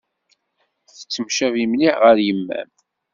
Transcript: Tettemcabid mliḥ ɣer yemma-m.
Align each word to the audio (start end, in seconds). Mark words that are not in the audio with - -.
Tettemcabid 0.95 1.67
mliḥ 1.69 1.95
ɣer 2.03 2.17
yemma-m. 2.25 2.71